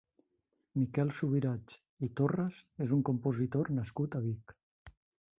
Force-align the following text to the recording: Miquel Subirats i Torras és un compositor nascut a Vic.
Miquel 0.83 1.09
Subirats 1.17 1.75
i 2.07 2.09
Torras 2.19 2.57
és 2.85 2.93
un 2.97 3.03
compositor 3.09 3.69
nascut 3.81 4.17
a 4.17 4.23
Vic. 4.25 4.55